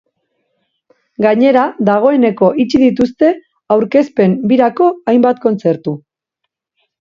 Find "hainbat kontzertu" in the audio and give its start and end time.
5.15-5.99